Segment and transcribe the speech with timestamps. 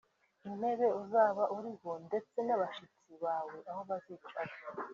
[0.47, 4.53] intebe uzaba uriho ndetse n’abashyitsi bawe aho bazicara